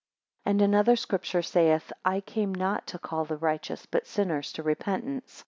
5 0.45 0.53
And 0.53 0.61
another 0.63 0.95
Scripture 0.95 1.43
saith, 1.43 1.93
I 2.03 2.21
came 2.21 2.55
not 2.55 2.87
to 2.87 2.97
call 2.97 3.23
the 3.23 3.37
righteous 3.37 3.85
but 3.85 4.07
sinners 4.07 4.51
(to 4.53 4.63
repentance). 4.63 5.39